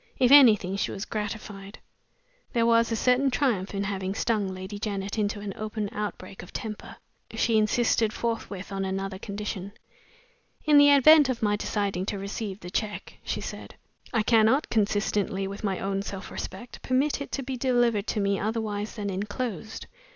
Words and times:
If 0.17 0.31
anything, 0.31 0.77
she 0.77 0.89
was 0.89 1.05
gratified 1.05 1.77
there 2.53 2.65
was 2.65 2.91
a 2.91 2.95
certain 2.95 3.29
triumph 3.29 3.75
in 3.75 3.83
having 3.83 4.15
stung 4.15 4.47
Lady 4.47 4.79
Janet 4.79 5.19
into 5.19 5.41
an 5.41 5.53
open 5.55 5.89
outbreak 5.91 6.41
of 6.41 6.51
temper. 6.51 6.95
She 7.35 7.55
insisted 7.55 8.11
forthwith 8.11 8.71
on 8.71 8.83
another 8.83 9.19
condition. 9.19 9.73
"In 10.65 10.79
the 10.79 10.89
event 10.89 11.29
of 11.29 11.43
my 11.43 11.55
deciding 11.55 12.07
to 12.07 12.17
receive 12.17 12.61
the 12.61 12.71
check," 12.71 13.19
she 13.23 13.41
said, 13.41 13.75
"I 14.11 14.23
cannot, 14.23 14.71
consistently 14.71 15.47
with 15.47 15.63
my 15.63 15.77
own 15.77 16.01
self 16.01 16.31
respect, 16.31 16.81
permit 16.81 17.21
it 17.21 17.31
to 17.33 17.43
be 17.43 17.55
delivered 17.55 18.07
to 18.07 18.19
me 18.19 18.39
otherwise 18.39 18.95
than 18.95 19.11
inclosed. 19.11 19.85